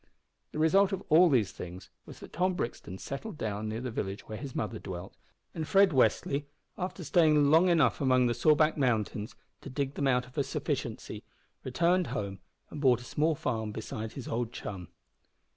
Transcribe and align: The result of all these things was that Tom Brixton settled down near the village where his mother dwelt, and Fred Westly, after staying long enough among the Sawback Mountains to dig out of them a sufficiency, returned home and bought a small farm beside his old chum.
The 0.51 0.57
result 0.57 0.91
of 0.93 1.03
all 1.09 1.29
these 1.29 1.51
things 1.51 1.91
was 2.07 2.21
that 2.21 2.33
Tom 2.33 2.55
Brixton 2.55 2.97
settled 2.97 3.37
down 3.37 3.69
near 3.69 3.81
the 3.81 3.91
village 3.91 4.27
where 4.27 4.39
his 4.39 4.55
mother 4.55 4.79
dwelt, 4.79 5.15
and 5.53 5.67
Fred 5.67 5.91
Westly, 5.91 6.45
after 6.75 7.03
staying 7.03 7.51
long 7.51 7.69
enough 7.69 8.01
among 8.01 8.25
the 8.25 8.33
Sawback 8.33 8.77
Mountains 8.77 9.35
to 9.61 9.69
dig 9.69 9.89
out 10.07 10.25
of 10.25 10.33
them 10.33 10.41
a 10.41 10.43
sufficiency, 10.43 11.23
returned 11.63 12.07
home 12.07 12.39
and 12.71 12.81
bought 12.81 12.99
a 13.01 13.03
small 13.03 13.35
farm 13.35 13.71
beside 13.71 14.13
his 14.13 14.27
old 14.27 14.51
chum. 14.51 14.87